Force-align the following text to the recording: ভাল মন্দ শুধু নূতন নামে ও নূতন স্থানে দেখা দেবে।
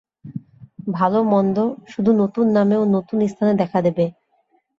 ভাল 0.93 1.13
মন্দ 1.31 1.57
শুধু 1.87 2.11
নূতন 2.17 2.47
নামে 2.53 2.75
ও 2.77 2.83
নূতন 2.93 3.19
স্থানে 3.27 3.53
দেখা 3.61 3.79
দেবে। 3.81 4.05